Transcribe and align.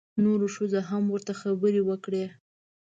نورو 0.23 0.45
ښځو 0.55 0.79
هم 0.89 1.03
ورته 1.09 1.33
خبرې 1.41 1.81
وکړې. 1.89 2.25